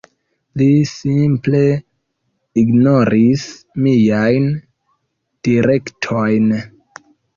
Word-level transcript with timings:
Li 0.59 0.67
simple 0.91 1.59
ignoris 2.61 3.43
miajn 3.87 4.49
direktojn. 5.51 6.49